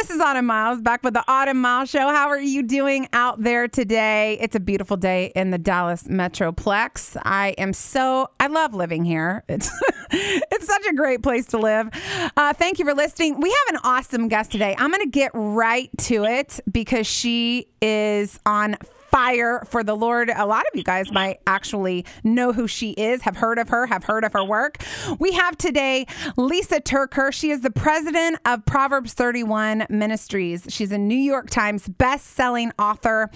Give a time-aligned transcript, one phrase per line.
[0.00, 2.08] this is Autumn Miles back with the Autumn Miles Show.
[2.08, 4.38] How are you doing out there today?
[4.40, 7.20] It's a beautiful day in the Dallas Metroplex.
[7.22, 9.44] I am so, I love living here.
[9.60, 9.70] It's,
[10.12, 11.88] it's such a great place to live.
[12.36, 13.38] Uh, thank you for listening.
[13.40, 14.74] We have an awesome guest today.
[14.78, 18.76] I'm going to get right to it because she is on
[19.10, 20.30] fire for the Lord.
[20.34, 23.86] A lot of you guys might actually know who she is, have heard of her,
[23.86, 24.82] have heard of her work.
[25.18, 26.06] We have today
[26.36, 27.34] Lysa TerKeurst.
[27.34, 30.66] She is the president of Proverbs 31 Ministries.
[30.68, 33.30] She's a New York Times best-selling author,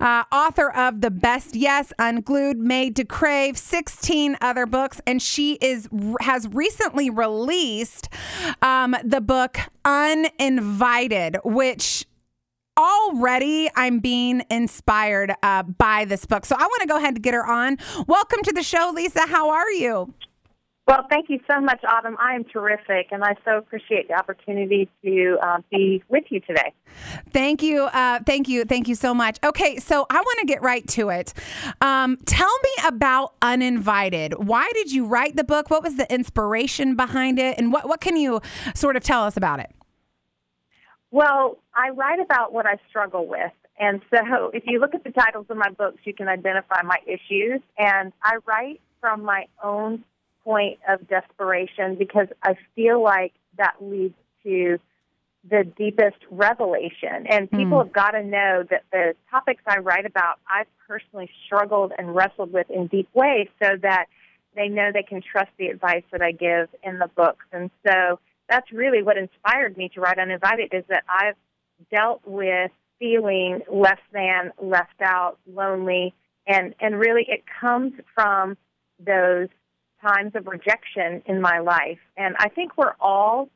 [0.00, 5.54] uh, author of The Best Yes, Unglued, Made to Crave, 16 other books, and she
[5.60, 5.88] is
[6.20, 8.08] has recently released
[8.62, 12.06] um, the book Uninvited, which
[12.78, 16.46] already I'm being inspired uh, by this book.
[16.46, 17.76] So I want to go ahead and get her on.
[18.06, 19.28] Welcome to the show, Lysa.
[19.28, 20.14] How are you?
[20.86, 22.16] Well, thank you so much, Autumn.
[22.18, 26.72] I am terrific, and I so appreciate the opportunity to uh, be with you today.
[27.28, 29.36] Thank you, uh, thank you, thank you so much.
[29.44, 31.34] Okay, so I want to get right to it.
[31.82, 34.32] Um, tell me about Uninvited.
[34.38, 35.68] Why did you write the book?
[35.68, 38.40] What was the inspiration behind it, and what what can you
[38.74, 39.70] sort of tell us about it?
[41.10, 43.52] Well, I write about what I struggle with.
[43.78, 46.98] And so if you look at the titles of my books, you can identify my
[47.06, 47.60] issues.
[47.78, 50.04] And I write from my own
[50.44, 54.14] point of desperation because I feel like that leads
[54.44, 54.78] to
[55.48, 57.26] the deepest revelation.
[57.28, 57.84] And people mm.
[57.84, 62.52] have got to know that the topics I write about, I've personally struggled and wrestled
[62.52, 64.06] with in deep ways so that
[64.56, 67.44] they know they can trust the advice that I give in the books.
[67.52, 68.18] And so
[68.48, 71.36] that's really what inspired me to write Uninvited is that I've
[71.90, 76.14] dealt with feeling less than, left out, lonely,
[76.46, 78.56] and, and really it comes from
[78.98, 79.48] those
[80.02, 81.98] times of rejection in my life.
[82.16, 83.48] And I think we're all,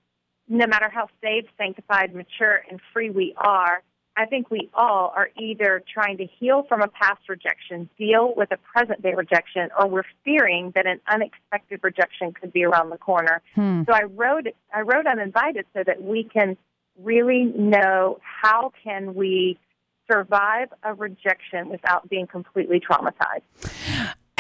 [0.49, 3.83] no matter how saved, sanctified, mature, and free we are,
[4.17, 8.51] I think we all are either trying to heal from a past rejection, deal with
[8.53, 12.99] a present day rejection, or we're fearing that an unexpected rejection could be around the
[12.99, 13.41] corner.
[13.55, 13.83] Hmm.
[13.87, 16.57] So I wrote I wrote uninvited so that we can
[17.01, 19.59] really know how can we
[20.11, 23.43] survive a rejection without being completely traumatized.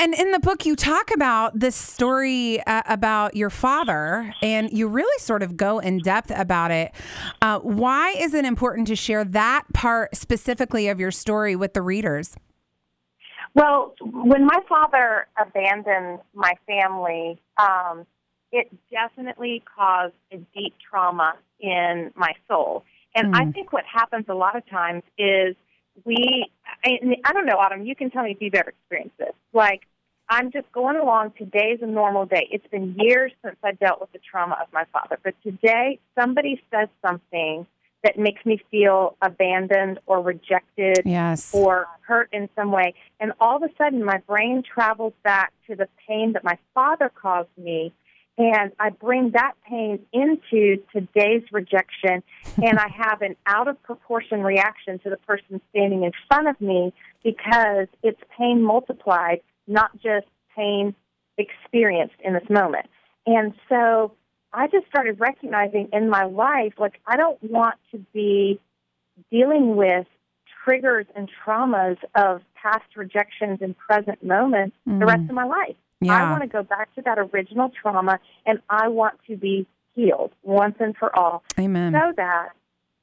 [0.02, 4.88] And in the book, you talk about this story uh, about your father, and you
[4.88, 6.90] really sort of go in depth about it.
[7.40, 11.82] Uh, why is it important to share that part specifically of your story with the
[11.82, 12.34] readers?
[13.54, 18.04] Well, when my father abandoned my family, um,
[18.50, 22.82] it definitely caused a deep trauma in my soul.
[23.14, 23.40] And mm.
[23.40, 25.54] I think what happens a lot of times is
[26.04, 26.50] we,
[26.84, 29.34] I, I don't know, Autumn, you can tell me if you've ever experienced this.
[29.52, 29.82] Like,
[30.28, 31.32] I'm just going along.
[31.36, 32.48] Today's a normal day.
[32.50, 36.62] It's been years since I dealt with the trauma of my father, but today somebody
[36.70, 37.66] says something
[38.02, 41.54] that makes me feel abandoned or rejected yes.
[41.54, 42.94] or hurt in some way.
[43.20, 47.10] And all of a sudden, my brain travels back to the pain that my father
[47.14, 47.92] caused me.
[48.38, 52.22] And I bring that pain into today's rejection,
[52.56, 56.58] and I have an out of proportion reaction to the person standing in front of
[56.60, 60.94] me because it's pain multiplied not just pain
[61.38, 62.86] experienced in this moment.
[63.26, 64.12] And so
[64.52, 68.60] I just started recognizing in my life, like, I don't want to be
[69.30, 70.06] dealing with
[70.64, 74.98] triggers and traumas of past rejections and present moments mm.
[74.98, 75.76] the rest of my life.
[76.00, 76.16] Yeah.
[76.16, 80.32] I want to go back to that original trauma and I want to be healed
[80.42, 81.44] once and for all.
[81.58, 81.92] Amen.
[81.92, 82.50] So that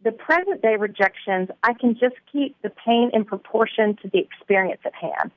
[0.04, 4.82] the present day rejections, I can just keep the pain in proportion to the experience
[4.86, 5.32] at hand.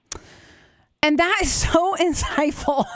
[1.05, 2.87] And that is so insightful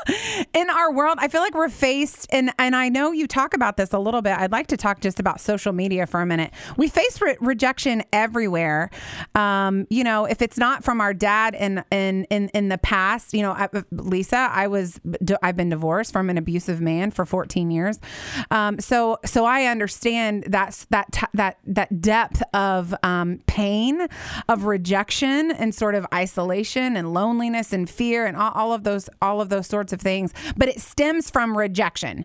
[0.55, 1.19] in our world.
[1.21, 4.23] I feel like we're faced, and, and I know you talk about this a little
[4.23, 4.39] bit.
[4.39, 6.53] I'd like to talk just about social media for a minute.
[6.77, 8.91] We face re- rejection everywhere.
[9.35, 13.35] Um, you know, if it's not from our dad in in in, in the past,
[13.35, 15.01] you know, I, Lysa, I was
[15.43, 17.99] I've been divorced from an abusive man for 14 years.
[18.53, 24.07] Um, so so I understand that's that t- that that depth of um, pain,
[24.49, 29.09] of rejection, and sort of isolation and loneliness and fear and all, all of those
[29.23, 30.33] all of those sorts of things.
[30.57, 32.25] But it stems from rejection.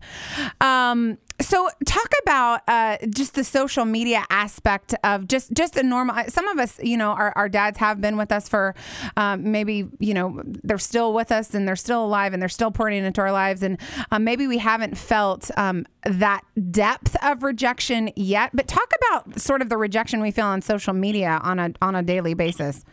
[0.60, 6.16] Um, so talk about uh, just the social media aspect of just just a normal
[6.28, 8.76] some of us you know our, our dads have been with us for
[9.18, 12.72] um, maybe you know they're still with us and they're still alive and they're still
[12.72, 13.80] pouring into our lives and
[14.12, 19.62] um, maybe we haven't felt um, that depth of rejection yet but talk about sort
[19.62, 22.86] of the rejection we feel on social media on a on a daily basis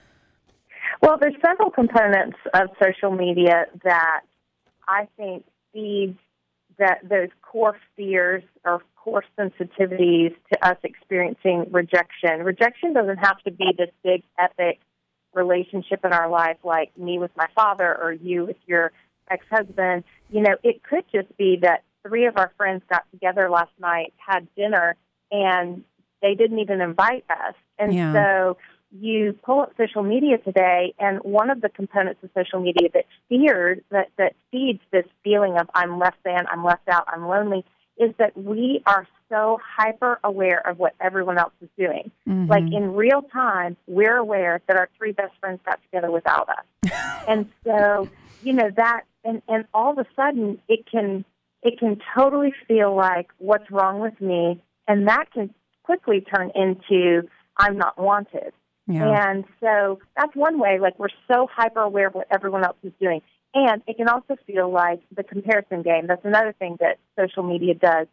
[1.01, 4.21] well, there's several components of social media that
[4.87, 6.19] I think feeds
[6.79, 12.43] that those core fears or core sensitivities to us experiencing rejection.
[12.43, 14.79] Rejection doesn't have to be this big, epic
[15.35, 18.93] relationship in our life like me with my father or you with your
[19.31, 20.05] ex husband.
[20.31, 24.15] You know, it could just be that three of our friends got together last night,
[24.17, 24.97] had dinner,
[25.31, 25.85] and
[26.23, 27.55] they didn't even invite us.
[27.79, 28.13] And Yeah.
[28.13, 28.57] so
[28.91, 33.05] you pull up social media today, and one of the components of social media that
[33.29, 37.65] fears that that feeds this feeling of I'm less than, I'm left out, I'm lonely,
[37.99, 42.11] is that we are so hyper aware of what everyone else is doing.
[42.27, 42.51] Mm-hmm.
[42.51, 46.93] Like in real time, we're aware that our three best friends got together without us,
[47.29, 48.09] and so
[48.43, 51.25] you know that, and and all of a sudden it can
[51.63, 55.53] it can totally feel like what's wrong with me, and that can
[55.83, 58.53] quickly turn into I'm not wanted.
[58.89, 59.31] Yeah.
[59.31, 62.93] And so that's one way, like we're so hyper aware of what everyone else is
[63.01, 63.21] doing.
[63.55, 66.07] And it can also feel like the comparison game.
[66.07, 68.07] That's another thing that social media does.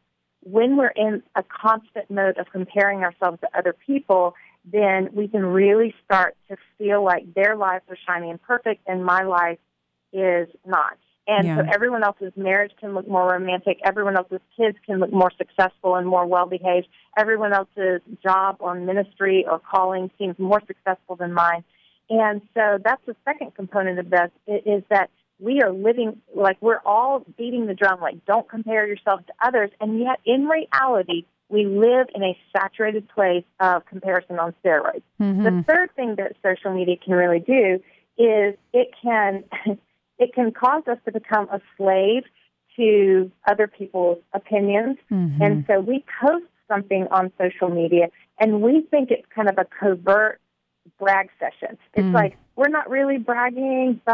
[0.44, 5.46] When we're in a constant mode of comparing ourselves to other people, then we can
[5.46, 9.60] really start to feel like their lives are shiny and perfect and my life
[10.14, 10.98] is not.
[11.28, 13.80] And so everyone else's marriage can look more romantic.
[13.84, 16.88] Everyone else's kids can look more successful and more well behaved.
[17.18, 21.64] Everyone else's job or ministry or calling seems more successful than mine.
[22.10, 26.82] And so that's the second component of this is that we are living like we're
[26.86, 29.72] all beating the drum, like don't compare yourself to others.
[29.82, 35.02] And yet in reality, we live in a saturated place of comparison on steroids.
[35.20, 35.44] Mm-hmm.
[35.44, 37.80] The third thing that social media can really do
[38.18, 39.44] is it can
[40.20, 42.24] it can cause us to become a slave
[42.76, 44.98] to other people's opinions.
[45.12, 45.42] Mhm.
[45.42, 48.08] And so we post something on social media
[48.40, 50.40] and we think it's kind of a covert
[51.00, 51.78] brag session.
[51.94, 52.14] It's Mm.
[52.14, 54.14] like we're not really bragging, but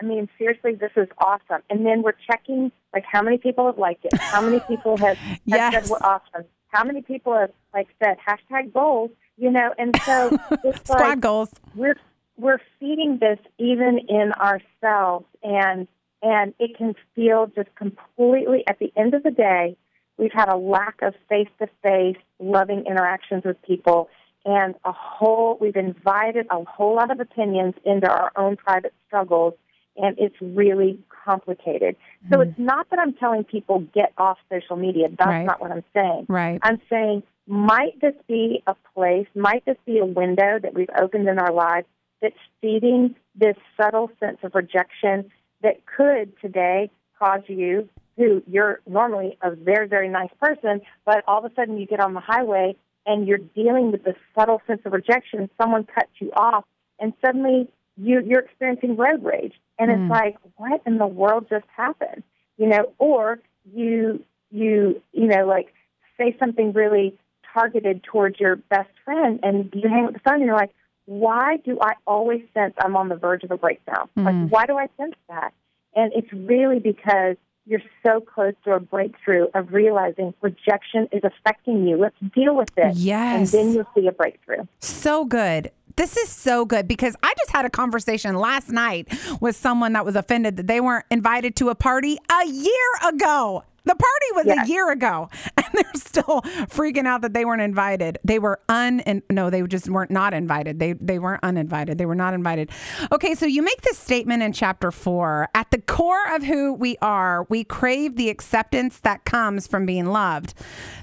[0.00, 1.62] I mean seriously this is awesome.
[1.70, 5.16] And then we're checking like how many people have liked it, how many people have,
[5.18, 5.72] have Yes.
[5.74, 10.30] said we're awesome, how many people have like said hashtag goals, you know, and so
[10.64, 11.52] it's Squad like goals.
[11.74, 11.96] we're
[12.36, 15.88] we're feeding this even in ourselves and
[16.22, 19.76] and it can feel just completely at the end of the day
[20.16, 24.08] we've had a lack of face to face loving interactions with people
[24.44, 29.54] and a whole we've invited a whole lot of opinions into our own private struggles
[29.96, 31.96] and it's really complicated.
[32.32, 32.64] So it's mm.
[32.64, 35.08] not that I'm telling people get off social media.
[35.08, 35.46] That's Right.
[35.46, 36.26] not what I'm saying.
[36.28, 36.58] Right.
[36.62, 41.28] I'm saying, might this be a place, might this be a window that we've opened
[41.28, 41.86] in our lives
[42.24, 45.30] that's feeding this subtle sense of rejection
[45.62, 47.86] that could today cause you,
[48.16, 52.00] who you're normally a very, very nice person, but all of a sudden you get
[52.00, 52.74] on the highway
[53.04, 55.50] and you're dealing with this subtle sense of rejection.
[55.60, 56.64] Someone cuts you off,
[56.98, 57.68] and suddenly
[57.98, 59.52] you, you're experiencing road rage.
[59.78, 60.04] And Mm.
[60.04, 62.22] it's like, what in the world just happened?
[62.56, 63.40] You know, or
[63.74, 65.74] you, you, you know, like
[66.16, 67.18] say something really
[67.52, 70.74] targeted towards your best friend and you hang up the phone and you're like,
[71.06, 74.08] why do I always sense I'm on the verge of a breakdown?
[74.16, 74.24] Mhm.
[74.24, 75.52] Like, why do I sense that?
[75.94, 77.36] And it's really because
[77.66, 81.96] you're so close to a breakthrough of realizing rejection is affecting you.
[81.96, 82.94] Let's deal with it.
[82.96, 83.54] Yes.
[83.54, 84.64] And then you'll see a breakthrough.
[84.80, 85.70] So good.
[85.96, 89.08] This is so good because I just had a conversation last night
[89.40, 92.72] with someone that was offended that they weren't invited to a party a year
[93.06, 93.62] ago.
[93.84, 94.66] The party was Yes.
[94.66, 96.40] a year ago, and they're still
[96.70, 98.18] freaking out that they weren't invited.
[98.24, 100.78] They were un and no, they just weren't not invited.
[100.78, 101.98] They they weren't uninvited.
[101.98, 102.70] They were not invited.
[103.12, 105.48] Okay, so you make this statement in chapter four.
[105.54, 110.06] At the core of who we are, we crave the acceptance that comes from being
[110.06, 110.54] loved.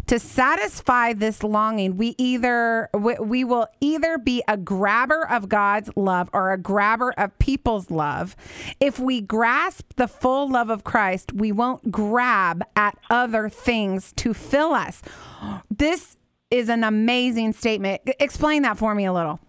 [0.08, 5.90] To satisfy this longing, we either we, we will either be a grabber of God's
[5.96, 8.36] love or a grabber of people's love.
[8.80, 14.34] If we grasp the full love of Christ, we won't grab at other things to
[14.34, 15.02] fill us.
[15.70, 16.18] This
[16.50, 18.02] is an amazing statement.
[18.20, 19.40] Explain that for me a little.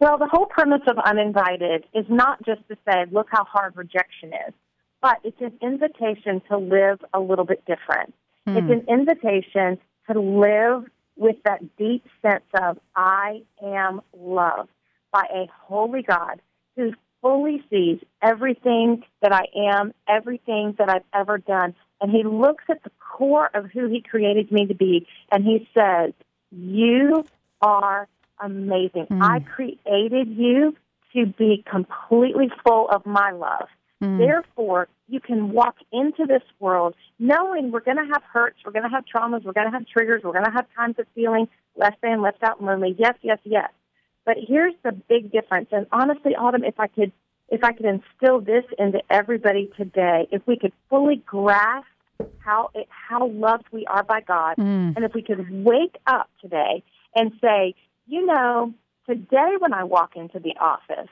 [0.00, 4.32] Well, the whole premise of uninvited is not just to say, look how hard rejection
[4.48, 4.54] is,
[5.00, 8.12] but it's an invitation to live a little bit different.
[8.46, 8.56] Hmm.
[8.56, 9.78] It's an invitation
[10.10, 10.84] to live
[11.16, 14.70] with that deep sense of, I am loved
[15.12, 16.40] by a holy God
[16.76, 16.92] who
[17.22, 21.74] fully sees everything that I am, everything that I've ever done.
[22.04, 25.66] And he looks at the core of who he created me to be, and he
[25.72, 26.12] says,
[26.50, 27.24] You
[27.62, 28.08] are
[28.38, 29.06] amazing.
[29.08, 29.22] Hmm.
[29.22, 30.76] I created you
[31.14, 33.68] to be completely full of my love.
[34.02, 34.18] Hmm.
[34.18, 38.82] Therefore, you can walk into this world knowing we're going to have hurts, we're going
[38.82, 41.48] to have traumas, we're going to have triggers, we're going to have times of feeling
[41.74, 42.94] less than, left out, and lonely.
[42.98, 43.70] Yes, yes, yes.
[44.26, 45.68] But here's the big difference.
[45.72, 47.12] And honestly, Autumn, if I could,
[47.48, 51.86] if I could instill this into everybody today, if we could fully grasp
[52.38, 54.94] how it, how loved we are by God, mm.
[54.96, 56.82] and if we could wake up today
[57.14, 57.74] and say,
[58.06, 58.72] you know,
[59.06, 61.08] today when I walk into the office,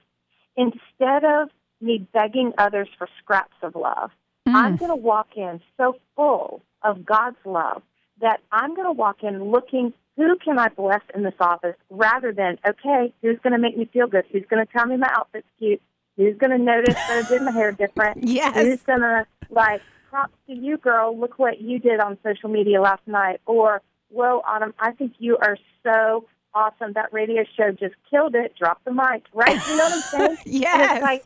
[0.57, 1.49] instead of
[1.81, 4.11] me begging others for scraps of love,
[4.49, 4.55] mm.
[4.55, 7.83] I'm going to walk in so full of God's love
[8.21, 12.33] that I'm going to walk in looking who can I bless in this office rather
[12.33, 14.25] than, okay, who's going to make me feel good?
[14.31, 15.81] Who's going to tell me my outfit's cute?
[16.17, 18.23] Who's going to notice that I did my hair different?
[18.23, 18.55] Yes.
[18.55, 19.81] Who's going to, like,
[20.13, 21.19] props to you, girl.
[21.19, 23.41] Look what you did on social media last night.
[23.47, 26.93] Or, whoa, Autumn, I think you are so awesome.
[26.93, 28.55] That radio show just killed it.
[28.59, 29.67] Drop the mic, right?
[29.67, 30.37] You know what I'm saying?
[30.45, 31.03] yes.
[31.03, 31.25] like,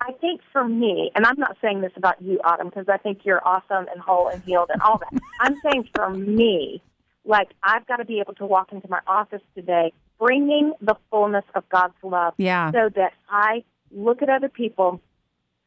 [0.00, 3.20] I think for me, and I'm not saying this about you, Autumn, because I think
[3.24, 5.20] you're awesome and whole and healed and all that.
[5.40, 6.80] I'm saying for me,
[7.24, 11.44] like I've got to be able to walk into my office today bringing the fullness
[11.56, 12.70] of God's love yeah.
[12.70, 15.00] so that I look at other people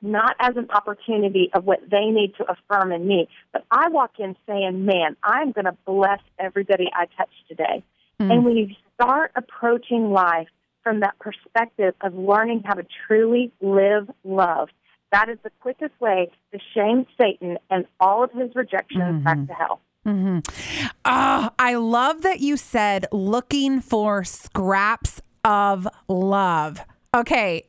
[0.01, 4.19] not as an opportunity of what they need to affirm in me, but I walk
[4.19, 7.83] in saying, man, I'm going to bless everybody I touch today.
[8.19, 8.31] Mm.
[8.31, 10.47] And when you start approaching life
[10.83, 14.69] from that perspective of learning how to truly live love,
[15.11, 19.23] that is the quickest way to shame Satan and all of his rejections mm-hmm.
[19.23, 19.81] back to hell.
[20.05, 20.39] Mm-hmm.
[21.05, 26.81] Oh, I love that you said looking for scraps of love.
[27.15, 27.63] Okay,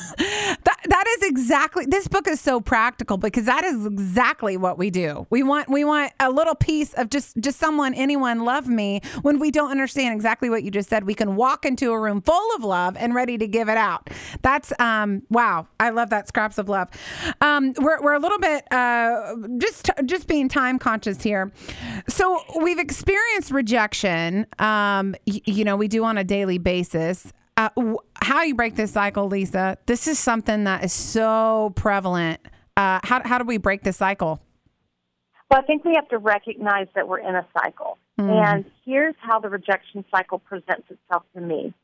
[0.18, 4.90] that that is exactly this book is so practical because that is exactly what we
[4.90, 5.26] do.
[5.30, 9.38] We want we want a little piece of just just someone anyone love me when
[9.38, 11.04] we don't understand exactly what you just said.
[11.04, 14.10] We can walk into a room full of love and ready to give it out.
[14.42, 15.66] That's um wow.
[15.80, 16.88] I love that scraps of love.
[17.40, 21.52] Um we're we're a little bit uh just just being time conscious here.
[22.08, 27.68] So we've experienced rejection um y- you know we do on a daily basis uh,
[28.16, 29.76] how you break this cycle, Lysa.
[29.86, 32.40] This is something that is so prevalent.
[32.76, 34.40] Uh, how, how do we break this cycle?
[35.50, 37.98] Well, I think we have to recognize that we're in a cycle.
[38.18, 38.30] Mm.
[38.30, 41.74] And here's how the rejection cycle presents itself to me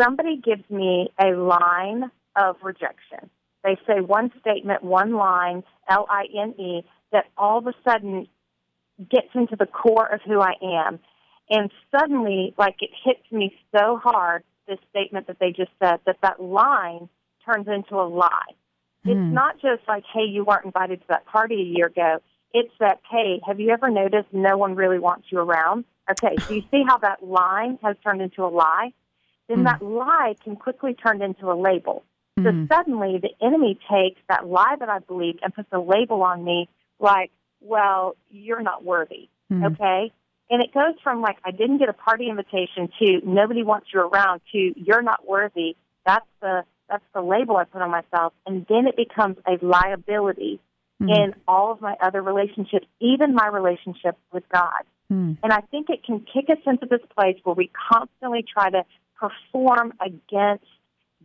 [0.00, 3.30] somebody gives me a line of rejection.
[3.64, 8.28] They say one statement, one line, L I N E, that all of a sudden
[9.10, 10.98] gets into the core of who I am.
[11.48, 16.16] And suddenly, like it hits me so hard this statement that they just said that
[16.22, 17.08] that line
[17.44, 18.52] turns into a lie.
[19.06, 19.10] Mm.
[19.10, 19.34] It's hmm.
[19.34, 22.18] not just like, hey, you weren't invited to that party a year ago.
[22.52, 25.84] It's that, hey, have you ever noticed no one really wants you around?
[26.10, 28.92] Okay, so you see how that line has turned into a lie?
[29.48, 29.64] Then mm.
[29.64, 32.04] that lie can quickly turn into a label.
[32.38, 32.44] Mm.
[32.44, 32.64] So hmm.
[32.66, 36.68] suddenly the enemy takes that lie that I believed and puts a label on me
[36.98, 37.30] like,
[37.60, 39.28] well, you're not worthy.
[39.48, 39.64] Hmm.
[39.64, 40.12] Okay?
[40.48, 44.00] And it goes from like, I didn't get a party invitation to nobody wants you
[44.00, 45.76] around to you're not worthy.
[46.04, 48.32] That's the, that's the label I put on myself.
[48.46, 50.60] And then it becomes a liability
[51.02, 51.10] mm.
[51.10, 54.84] in all of my other relationships, even my relationship with God.
[55.12, 55.38] Mm.
[55.42, 58.84] And I think it can kick us into this place where we constantly try to
[59.18, 60.64] perform against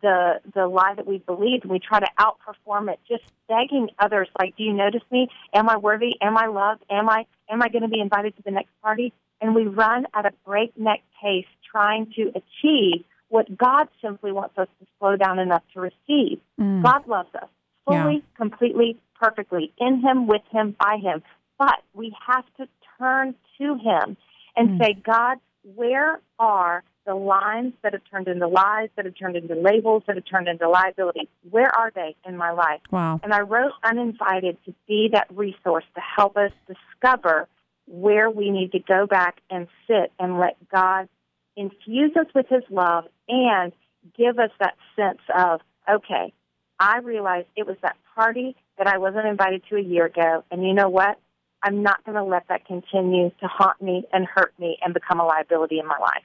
[0.01, 4.27] the the lie that we believe and we try to outperform it just begging others
[4.39, 7.69] like do you notice me am i worthy am i loved am i am i
[7.69, 11.45] going to be invited to the next party and we run at a breakneck pace
[11.69, 16.83] trying to achieve what god simply wants us to slow down enough to receive mm.
[16.83, 17.49] god loves us
[17.85, 18.37] fully yeah.
[18.37, 21.21] completely perfectly in him with him by him
[21.57, 22.67] but we have to
[22.97, 24.17] turn to him
[24.55, 24.83] and mm.
[24.83, 25.37] say god
[25.75, 30.15] where are the lines that have turned into lies, that have turned into labels, that
[30.15, 31.27] have turned into liabilities.
[31.49, 32.81] Where are they in my life?
[32.91, 33.19] Wow.
[33.23, 37.47] And I wrote Uninvited to be that resource to help us discover
[37.87, 41.09] where we need to go back and sit and let God
[41.55, 43.73] infuse us with His love and
[44.17, 46.33] give us that sense of, okay,
[46.79, 50.43] I realized it was that party that I wasn't invited to a year ago.
[50.51, 51.19] And you know what?
[51.63, 55.19] I'm not going to let that continue to haunt me and hurt me and become
[55.19, 56.23] a liability in my life.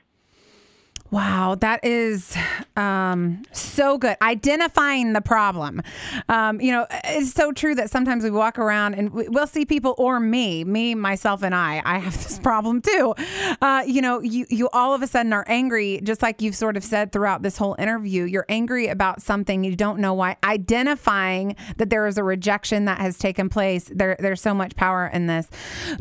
[1.11, 2.37] Wow, that is
[2.77, 4.17] um, so good.
[4.21, 5.81] Identifying the problem.
[6.29, 9.95] Um, you know, it's so true that sometimes we walk around and we'll see people,
[9.99, 11.81] or me, me, myself, and I.
[11.85, 13.15] I have this problem too.
[13.63, 16.77] Uh, you know, you you all of a sudden are angry, just like you've sort
[16.77, 18.25] of said throughout this whole interview.
[18.25, 20.37] You're angry about something you don't know why.
[20.43, 23.91] Identifying that there is a rejection that has taken place.
[23.95, 25.49] There, there's so much power in this.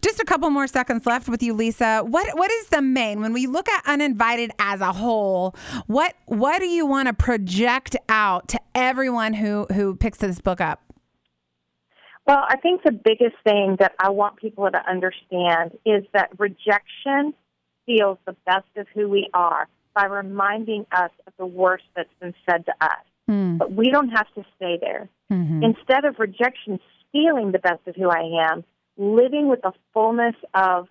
[0.01, 2.07] Just a couple more seconds left with you, Lysa.
[2.07, 5.04] What what is the main when we look at uninvited as a whole,
[5.87, 10.61] what what do you want to project out to everyone who who picks this book
[10.61, 10.81] up?
[12.27, 17.33] Well, I think the biggest thing that I want people to understand is that rejection
[17.83, 22.33] steals the best of who we are by reminding us of the worst that's been
[22.49, 23.05] said to us.
[23.29, 23.57] Mm.
[23.57, 25.07] But we don't have to stay there.
[25.31, 25.63] Mm-hmm.
[25.63, 28.63] Instead of rejection stealing the best of who I am,
[28.97, 30.87] living with the fullness of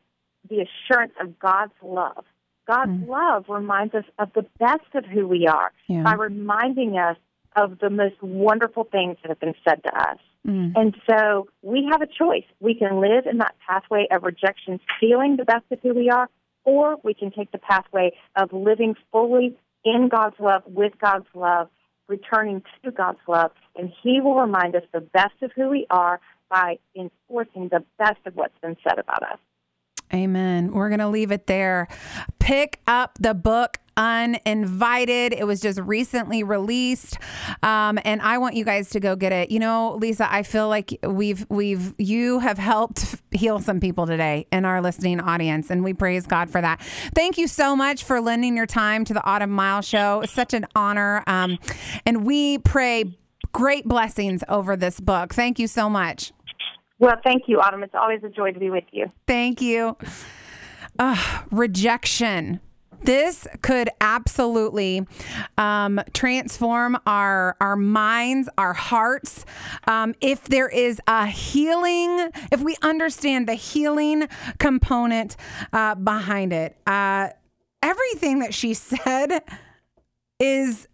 [0.49, 2.25] the assurance of God's love.
[2.67, 3.09] God's Mm.
[3.09, 6.03] love reminds us of the best of who we are Yeah.
[6.03, 7.17] by reminding us
[7.57, 10.19] of the most wonderful things that have been said to us.
[10.47, 10.73] Mm.
[10.77, 12.45] And so we have a choice.
[12.61, 16.29] We can live in that pathway of rejection, feeling the best of who we are,
[16.65, 21.69] or we can take the pathway of living fully in God's love, with God's love,
[22.09, 23.53] returning to God's love.
[23.77, 28.19] And He will remind us the best of who we are by enforcing the best
[28.27, 29.39] of what's been said about us.
[30.13, 30.73] Amen.
[30.73, 31.89] We're going to leave it there.
[32.39, 35.33] Pick up the book Uninvited.
[35.33, 37.17] It was just recently released,
[37.63, 39.53] um, and I want you guys to go get it.
[39.53, 44.47] You know, Lysa, I feel like we've we've you have helped heal some people today
[44.51, 46.83] in our listening audience, and we praise God for that.
[47.15, 50.23] Thank you so much for lending your time to the Autumn Mile Show.
[50.23, 51.59] It's such an honor, um,
[52.05, 53.17] and we pray
[53.53, 55.33] great blessings over this book.
[55.33, 56.33] Thank you so much.
[57.05, 57.83] Well, thank you, Autumn.
[57.83, 59.13] It's always a joy to be with you.
[59.27, 59.99] Thank you.
[60.99, 62.61] Uh, rejection.
[63.03, 65.07] This could absolutely
[65.59, 69.45] um, transform our our minds, our hearts.
[69.87, 74.27] Um, if there is a healing, if we understand the healing
[74.59, 75.37] component
[75.75, 77.29] uh, behind it, uh,
[77.83, 79.43] everything that she said
[80.41, 80.89] is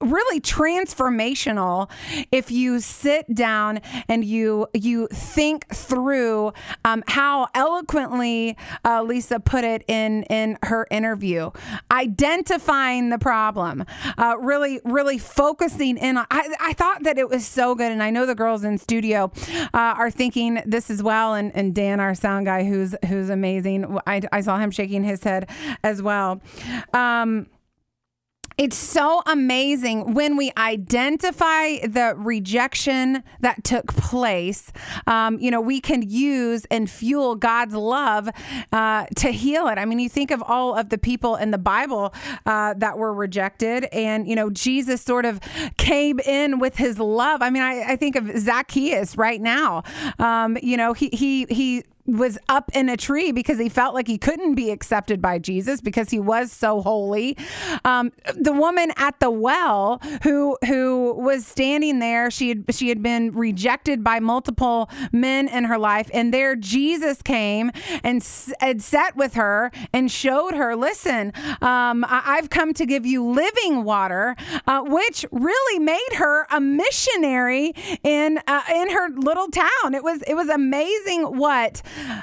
[0.00, 1.90] really transformational
[2.32, 6.52] if you sit down and you you think through
[6.84, 11.50] um, how eloquently uh, Lysa put it in in her interview,
[11.90, 13.84] identifying the problem,
[14.18, 16.26] uh, really really focusing in on.
[16.30, 19.30] I, I thought that it was so good, and I know the girls in studio
[19.74, 23.98] uh, are thinking this as well, and, and Dan, our sound guy, who's who's amazing.
[24.06, 25.48] I, I saw him shaking his head
[25.82, 26.40] as well.
[26.92, 27.46] Um,
[28.60, 34.70] it's so amazing when we identify the rejection that took place.
[35.06, 38.28] Um, you know, we can use and fuel God's love
[38.70, 39.78] uh, to heal it.
[39.78, 42.12] I mean, you think of all of the people in the Bible
[42.44, 45.40] uh, that were rejected, and, you know, Jesus sort of
[45.78, 47.40] came in with his love.
[47.40, 49.84] I mean, I, I think of Zacchaeus right now.
[50.18, 54.06] Um, you know, he, he, he, was up in a tree because he felt like
[54.06, 57.36] he couldn't be accepted by Jesus because he was so holy.
[57.84, 63.02] Um, the woman at the well who who was standing there, she had she had
[63.02, 67.70] been rejected by multiple men in her life, and there Jesus came
[68.02, 68.26] and,
[68.60, 73.24] and sat with her and showed her, listen, um, I- I've come to give you
[73.24, 79.94] living water, uh, which really made her a missionary in uh, in her little town.
[79.94, 81.82] It was it was amazing what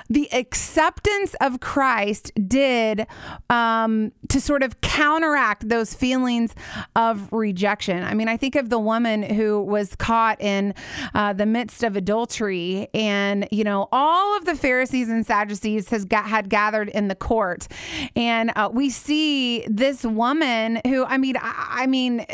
[0.09, 3.07] the acceptance of Christ did
[3.49, 6.53] um, to sort of counteract those feelings
[6.95, 8.03] of rejection.
[8.03, 10.73] I mean, I think of the woman who was caught in
[11.13, 16.05] uh, the midst of adultery, and you know, all of the Pharisees and Sadducees has
[16.05, 17.67] got, had gathered in the court,
[18.15, 22.25] and uh, we see this woman who, I mean, I, I mean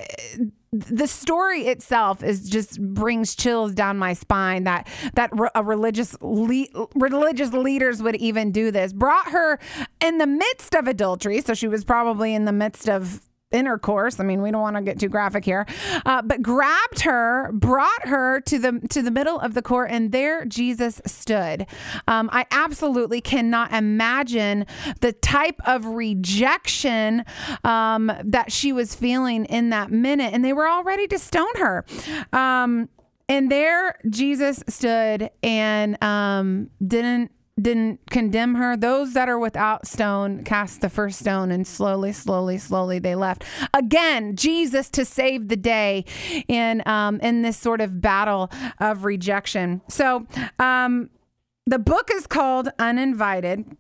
[0.74, 6.88] the story itself is just brings chills down my spine that that a religious le-
[6.96, 8.92] religious leaders would even do this.
[8.92, 9.60] Brought her
[10.02, 11.42] in the midst of adultery.
[11.42, 13.22] So she was probably in the midst of
[13.54, 15.66] intercourse i mean we don't want to get too graphic here.
[16.06, 20.12] Uh, but grabbed her brought her to the to the middle of the court and
[20.12, 21.66] there jesus stood.
[22.08, 24.66] Um, i absolutely cannot imagine
[25.02, 27.24] the type of rejection
[27.64, 30.34] um, that she was feeling in that minute.
[30.34, 31.86] And they were all ready to stone her.
[32.32, 32.90] Um,
[33.30, 38.76] and there jesus stood and um, didn't didn't condemn her.
[38.76, 43.44] Those that are without stone cast the first stone, and slowly, slowly, slowly they left.
[43.74, 46.06] Again, Jesus to save the day
[46.48, 49.82] in um, in this sort of battle of rejection.
[49.88, 50.26] So,
[50.60, 51.10] um,
[51.66, 53.78] the book is called Uninvited.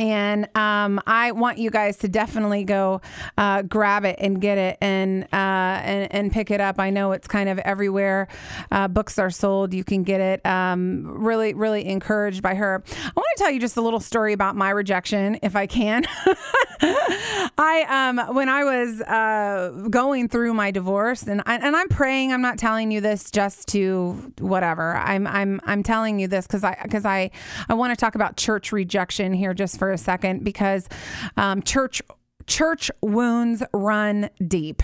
[0.00, 3.02] And um, I want you guys to definitely go
[3.36, 6.80] uh, grab it and get it and, uh, and and pick it up.
[6.80, 8.26] I know it's kind of everywhere.
[8.70, 9.74] Uh, books are sold.
[9.74, 10.46] You can get it.
[10.46, 12.82] Um, really, really encouraged by her.
[12.86, 16.06] I want to tell you just a little story about my rejection, if I can.
[16.82, 22.32] I um, when I was uh, going through my divorce, and I, and I'm praying.
[22.32, 24.96] I'm not telling you this just to whatever.
[24.96, 27.30] I'm I'm I'm telling you this because I because I
[27.68, 30.88] I want to talk about church rejection here just for a second because
[31.36, 32.02] um, church
[32.46, 34.82] church wounds run deep.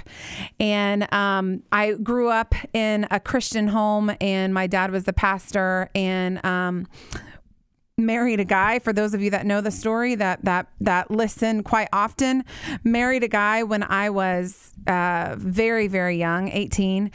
[0.60, 5.90] And um, I grew up in a Christian home, and my dad was the pastor,
[5.94, 6.86] and um,
[7.98, 11.62] married a guy for those of you that know the story that that that listen
[11.62, 12.44] quite often
[12.84, 17.10] married a guy when i was uh, very very young 18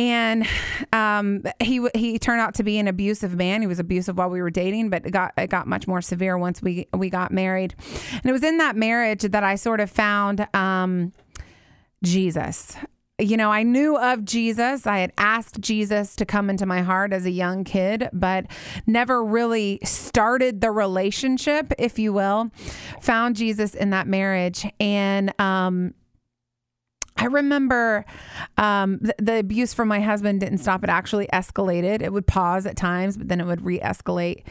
[0.00, 0.46] and
[0.94, 3.60] um, he he turned out to be an abusive man.
[3.60, 6.38] He was abusive while we were dating, but it got it got much more severe
[6.38, 7.74] once we we got married.
[8.12, 11.12] And it was in that marriage that I sort of found um,
[12.02, 12.76] Jesus.
[13.18, 14.86] You know, I knew of Jesus.
[14.86, 18.46] I had asked Jesus to come into my heart as a young kid, but
[18.86, 22.50] never really started the relationship, if you will.
[23.02, 24.64] Found Jesus in that marriage.
[24.80, 25.92] And um,
[27.20, 28.06] I remember
[28.56, 30.82] um, the, the, abuse from my husband didn't stop.
[30.82, 32.00] It actually escalated.
[32.00, 34.44] It would pause at times, but then it would re escalate.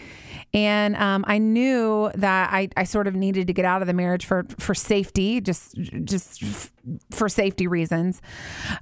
[0.53, 3.93] And um, I knew that I, I sort of needed to get out of the
[3.93, 6.71] marriage for, for safety, just just f-
[7.11, 8.21] for safety reasons.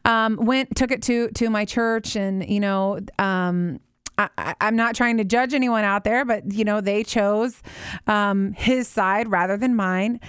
[0.03, 3.79] Um, went took it to to my church, and you know um,
[4.17, 7.61] I, am not trying to judge anyone out there, but you know they chose
[8.07, 10.19] um, his side rather than mine,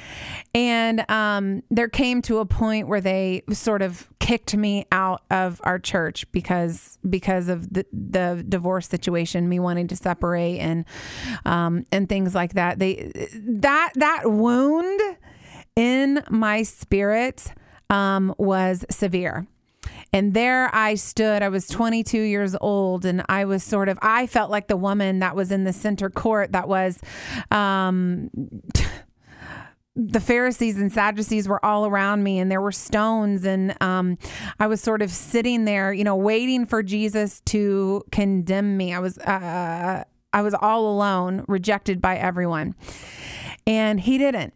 [0.54, 5.60] and um, there came to a point where they sort of kicked me out of
[5.64, 10.84] our church because because of the the divorce situation, me wanting to separate and
[11.46, 12.78] um, and things like that.
[12.78, 13.10] They
[13.42, 15.00] that that wound
[15.76, 17.52] in my spirit
[17.88, 19.46] um, was severe
[20.12, 21.42] and there I stood.
[21.42, 25.18] I was 22 years old, and I was sort of, I felt like the woman
[25.18, 26.98] that was in the center court that was,
[27.50, 28.30] um,
[29.96, 34.16] the Pharisees and Sadducees were all around me, and there were stones, and um,
[34.58, 38.94] I was sort of sitting there, you know, waiting for Jesus to condemn me.
[38.94, 42.74] I was, uh, I was all alone, rejected by everyone,
[43.66, 44.54] and He didn't.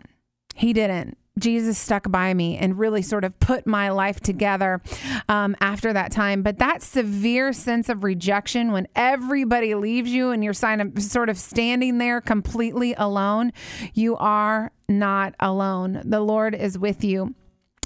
[0.54, 1.16] He didn't.
[1.38, 4.82] Jesus stuck by me and really sort of put my life together
[5.28, 6.42] um, after that time.
[6.42, 11.98] But that severe sense of rejection when everybody leaves you and you're sort of standing
[11.98, 13.52] there completely alone,
[13.94, 16.02] you are not alone.
[16.04, 17.34] The Lord is with you.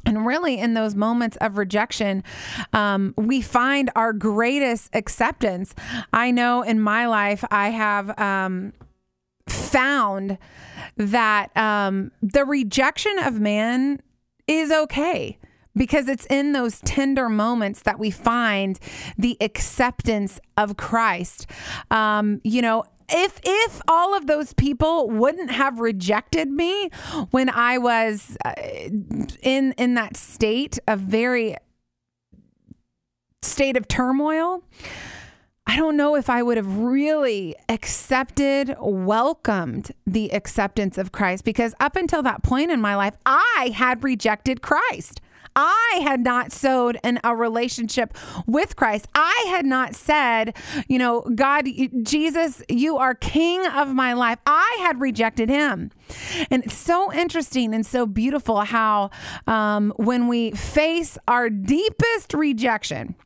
[0.05, 2.23] And really, in those moments of rejection,
[2.73, 5.75] um, we find our greatest acceptance.
[6.13, 8.73] I know in my life, I have um,
[9.49, 10.39] found
[10.97, 14.01] that um, the rejection of man
[14.47, 15.39] is okay
[15.77, 18.79] because it's in those tender moments that we find
[19.19, 21.47] the acceptance of Christ.
[21.91, 26.91] Um, you know, if if all of those people wouldn't have rejected me
[27.31, 28.55] when I was uh,
[29.43, 31.57] in in that state of very
[33.43, 34.65] state of turmoil,
[35.67, 41.75] I don't know if I would have really accepted, welcomed the acceptance of Christ because
[41.81, 45.21] up until that point in my life, I had rejected Christ.
[45.57, 49.09] I had not sowed in a relationship with Christ.
[49.15, 50.55] I had not said,
[50.87, 51.67] you know, God,
[52.03, 54.39] Jesus, you are king of my life.
[54.47, 55.91] I had rejected him.
[56.51, 59.11] And it's so interesting and so beautiful how
[59.47, 63.17] um, when we face our deepest rejection,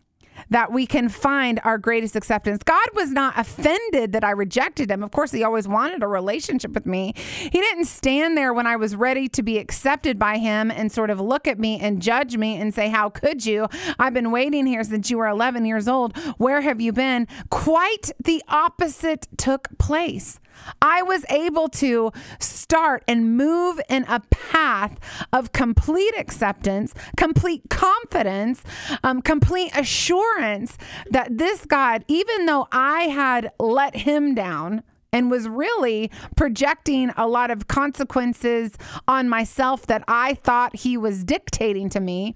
[0.51, 2.63] that we can find our greatest acceptance.
[2.63, 5.03] God was not offended that I rejected him.
[5.03, 7.15] Of course, he always wanted a relationship with me.
[7.17, 11.11] He didn't stand there when I was ready to be accepted by him and sort
[11.11, 13.69] of look at me and judge me and say, How could you?
[13.99, 16.17] I've been waiting here since you were 11 years old.
[16.39, 17.27] Where have you been?
[17.51, 20.41] Quite the opposite took place.
[20.83, 24.99] I was able to start and move in a path
[25.33, 28.63] of complete acceptance, complete confidence,
[29.03, 30.77] um, complete assurance
[31.11, 37.27] that this God, even though I had let him down, and was really projecting a
[37.27, 38.73] lot of consequences
[39.09, 42.35] on myself that I thought he was dictating to me,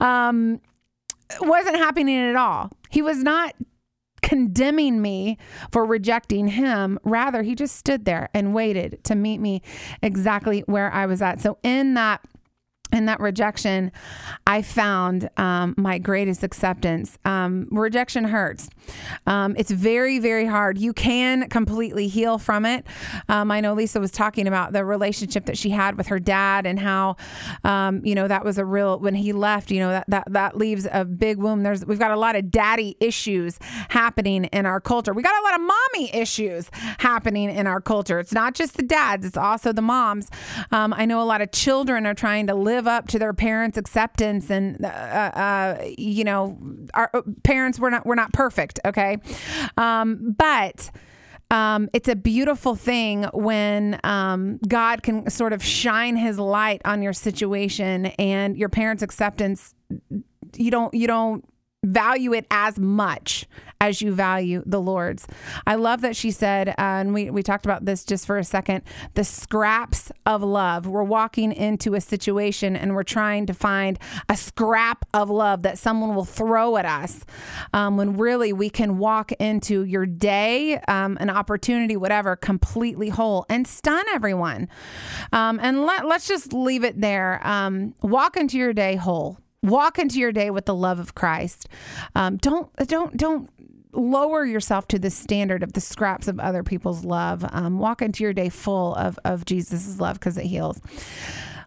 [0.00, 0.60] um,
[1.40, 2.70] wasn't happening at all.
[2.90, 3.54] He was not
[4.24, 5.36] condemning me
[5.70, 6.98] for rejecting him.
[7.04, 9.60] Rather, he just stood there and waited to meet me
[10.02, 11.40] exactly where I was at.
[11.40, 12.22] So, in that
[12.94, 13.92] in that rejection,
[14.46, 17.18] I found um, my greatest acceptance.
[17.24, 18.70] Um, rejection hurts.
[19.26, 20.78] Um, it's very, very hard.
[20.78, 22.86] You can completely heal from it.
[23.28, 26.66] Um, I know Lysa was talking about the relationship that she had with her dad
[26.66, 27.16] and how,
[27.64, 29.70] um, you know, that was a real when he left.
[29.70, 31.66] You know that that that leaves a big wound.
[31.66, 35.12] There's we've got a lot of daddy issues happening in our culture.
[35.12, 38.18] We got a lot of mommy issues happening in our culture.
[38.18, 40.30] It's not just the dads; it's also the moms.
[40.70, 43.32] Um, I know a lot of children are trying to live live up to their
[43.32, 46.58] parents' acceptance, and uh, uh, you know,
[46.92, 49.18] our uh, parents were not we're not perfect, okay,
[49.76, 50.90] um, but.
[51.50, 57.02] Um, it's a beautiful thing when um, God can sort of shine His light on
[57.02, 59.74] your situation and your parents' acceptance.
[60.56, 61.44] You don't you don't
[61.84, 63.46] value it as much
[63.84, 65.26] as you value the Lord's.
[65.66, 68.44] I love that she said, uh, and we, we talked about this just for a
[68.44, 70.86] second the scraps of love.
[70.86, 73.98] We're walking into a situation and we're trying to find
[74.30, 77.26] a scrap of love that someone will throw at us
[77.74, 83.44] um, when really we can walk into your day, um, an opportunity, whatever, completely whole
[83.50, 84.66] and stun everyone.
[85.30, 87.46] Um, and let, let's just leave it there.
[87.46, 91.68] Um, walk into your day whole walk into your day with the love of Christ.
[92.14, 93.50] Um, don't don't don't
[93.94, 97.44] lower yourself to the standard of the scraps of other people's love.
[97.50, 100.80] Um, walk into your day full of of Jesus' love because it heals.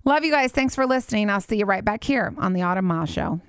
[0.05, 0.51] Love you guys.
[0.51, 1.29] Thanks for listening.
[1.29, 3.41] I'll see you right back here on the Autumn Miles Show.